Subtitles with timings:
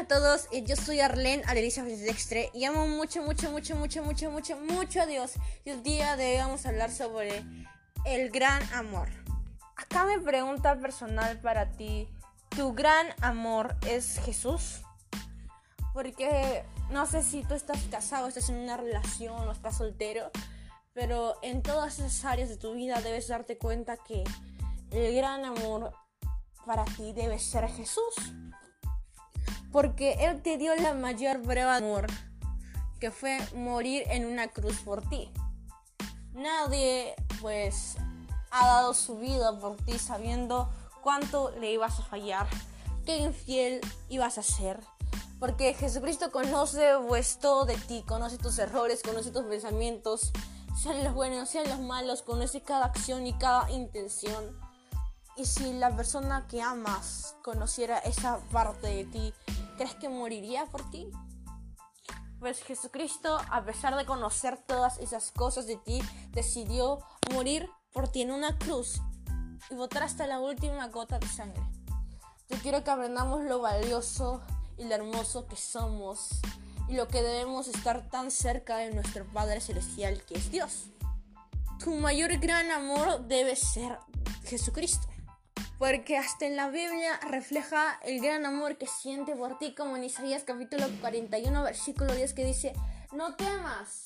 [0.00, 4.30] a todos, eh, yo soy Arlene Arelisa Dextre y amo mucho, mucho, mucho, mucho, mucho,
[4.30, 5.32] mucho, mucho a Dios.
[5.66, 7.44] Y el día de hoy vamos a hablar sobre
[8.06, 9.10] el gran amor.
[9.76, 12.08] Acá me pregunta personal para ti,
[12.48, 14.80] ¿tu gran amor es Jesús?
[15.92, 20.30] Porque no sé si tú estás casado, estás en una relación o estás soltero,
[20.94, 24.24] pero en todas esas áreas de tu vida debes darte cuenta que
[24.92, 25.92] el gran amor
[26.64, 28.14] para ti debe ser Jesús
[29.72, 32.06] porque Él te dio la mayor prueba de amor,
[32.98, 35.30] que fue morir en una cruz por ti.
[36.32, 37.96] Nadie, pues,
[38.50, 40.68] ha dado su vida por ti sabiendo
[41.02, 42.46] cuánto le ibas a fallar,
[43.06, 44.80] qué infiel ibas a ser.
[45.38, 50.32] Porque Jesucristo conoce pues todo de ti, conoce tus errores, conoce tus pensamientos,
[50.80, 54.58] sean los buenos, sean los malos, conoce cada acción y cada intención.
[55.36, 59.34] Y si la persona que amas conociera esa parte de ti,
[59.80, 61.08] ¿crees que moriría por ti?
[62.38, 66.98] Pues Jesucristo, a pesar de conocer todas esas cosas de ti, decidió
[67.32, 69.00] morir por ti en una cruz
[69.70, 71.62] y botar hasta la última gota de sangre.
[72.50, 74.42] Yo quiero que aprendamos lo valioso
[74.76, 76.28] y lo hermoso que somos
[76.86, 80.90] y lo que debemos estar tan cerca de nuestro Padre Celestial que es Dios.
[81.82, 83.98] Tu mayor gran amor debe ser
[84.44, 85.08] Jesucristo
[85.80, 90.04] porque hasta en la Biblia refleja el gran amor que siente por ti, como en
[90.04, 92.74] Isaías capítulo 41, versículo 10, que dice,
[93.14, 94.02] no temas,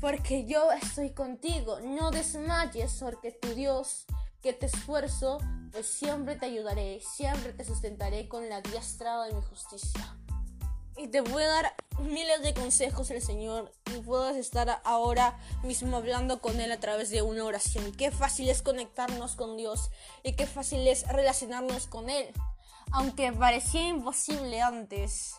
[0.00, 4.04] porque yo estoy contigo, no desmayes, porque tu Dios,
[4.40, 5.38] que te esfuerzo,
[5.72, 10.16] pues siempre te ayudaré, siempre te sustentaré con la diestra de mi justicia.
[10.96, 15.96] Y te voy a dar miles de consejos el Señor y puedes estar ahora mismo
[15.96, 17.92] hablando con Él a través de una oración.
[17.92, 19.90] Qué fácil es conectarnos con Dios
[20.22, 22.32] y qué fácil es relacionarnos con Él.
[22.92, 25.34] Aunque parecía imposible antes,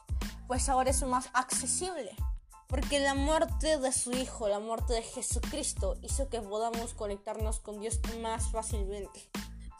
[0.47, 2.15] pues ahora es más accesible.
[2.67, 7.79] Porque la muerte de su Hijo, la muerte de Jesucristo, hizo que podamos conectarnos con
[7.79, 9.29] Dios más fácilmente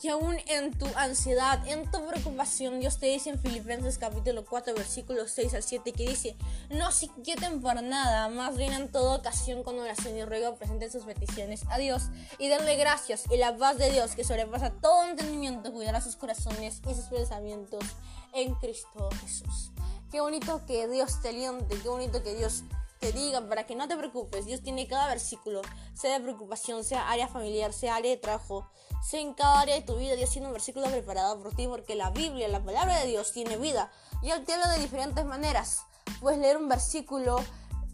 [0.04, 4.74] que aún en tu ansiedad, en tu preocupación, Dios te dice en Filipenses capítulo 4,
[4.74, 6.36] versículos 6 al 7, que dice,
[6.70, 10.92] no se inquieten por nada, más bien en toda ocasión con oración y ruego presenten
[10.92, 15.06] sus peticiones a Dios y denle gracias y la paz de Dios que sobrepasa todo
[15.06, 17.86] entendimiento cuidará sus corazones y sus pensamientos
[18.34, 19.72] en Cristo Jesús.
[20.12, 22.64] Qué bonito que Dios te aliente, qué bonito que Dios
[23.04, 24.46] te diga para que no te preocupes.
[24.46, 25.62] Dios tiene cada versículo,
[25.94, 28.70] sea de preocupación, sea área familiar, sea área de trabajo,
[29.04, 30.16] sea en cada área de tu vida.
[30.16, 33.58] Dios tiene un versículo preparado por ti porque la Biblia, la palabra de Dios, tiene
[33.58, 33.92] vida.
[34.22, 35.82] Y Él te habla de diferentes maneras.
[36.22, 37.44] Puedes leer un versículo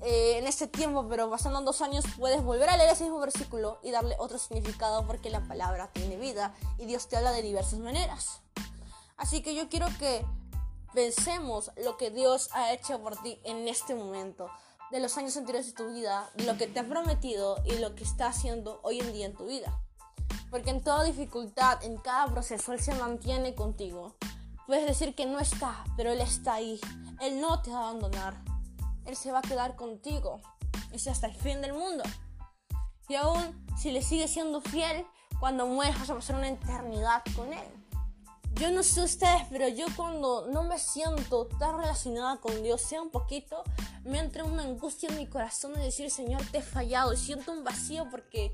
[0.03, 3.79] eh, en este tiempo, pero pasando dos años puedes volver a leer ese mismo versículo
[3.81, 7.79] y darle otro significado porque la palabra tiene vida y Dios te habla de diversas
[7.79, 8.41] maneras.
[9.17, 10.23] Así que yo quiero que
[10.93, 14.51] pensemos lo que Dios ha hecho por ti en este momento
[14.91, 18.03] de los años anteriores de tu vida, lo que te ha prometido y lo que
[18.03, 19.79] está haciendo hoy en día en tu vida.
[20.49, 24.15] Porque en toda dificultad, en cada proceso, Él se mantiene contigo.
[24.65, 26.79] Puedes decir que no está, pero Él está ahí.
[27.21, 28.35] Él no te va a abandonar.
[29.05, 30.41] Él se va a quedar contigo.
[30.91, 32.03] Es hasta el fin del mundo.
[33.07, 35.05] Y aún si le sigues siendo fiel,
[35.39, 37.67] cuando mueras vas a pasar una eternidad con Él.
[38.55, 43.01] Yo no sé ustedes, pero yo cuando no me siento tan relacionada con Dios, sea
[43.01, 43.63] un poquito,
[44.03, 47.13] me entra una angustia en mi corazón de decir, Señor, te he fallado.
[47.13, 48.53] Y siento un vacío porque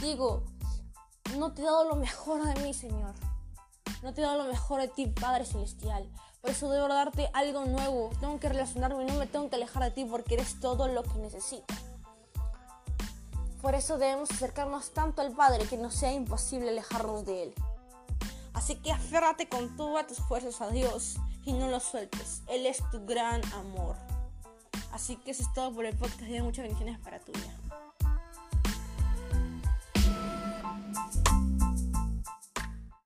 [0.00, 0.44] digo,
[1.38, 3.14] no te he dado lo mejor de mí, Señor.
[4.02, 6.08] No te he dado lo mejor de ti, Padre Celestial.
[6.40, 8.10] Por eso debo darte algo nuevo.
[8.20, 11.02] Tengo que relacionarme y no me tengo que alejar de ti porque eres todo lo
[11.02, 11.72] que necesito.
[13.62, 17.54] Por eso debemos acercarnos tanto al Padre que no sea imposible alejarnos de Él.
[18.64, 22.42] Así que aférrate con todas tus fuerzas a Dios y no lo sueltes.
[22.48, 23.94] Él es tu gran amor.
[24.90, 27.32] Así que eso es todo por el podcast y muchas bendiciones para tu.